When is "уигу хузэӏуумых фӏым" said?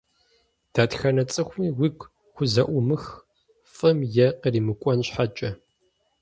1.79-3.99